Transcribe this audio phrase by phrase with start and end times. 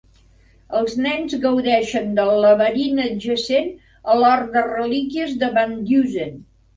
[0.77, 3.67] Els nens gaudeixen del laberint adjacent
[4.15, 6.33] a l'hort de relíquies de VanDusen.